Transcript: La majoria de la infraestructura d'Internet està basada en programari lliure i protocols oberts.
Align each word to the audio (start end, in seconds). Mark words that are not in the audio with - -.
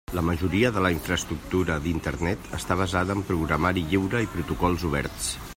La 0.17 0.21
majoria 0.27 0.69
de 0.77 0.81
la 0.85 0.89
infraestructura 0.95 1.75
d'Internet 1.83 2.49
està 2.61 2.79
basada 2.81 3.19
en 3.19 3.23
programari 3.31 3.87
lliure 3.93 4.27
i 4.29 4.35
protocols 4.37 4.91
oberts. 4.93 5.35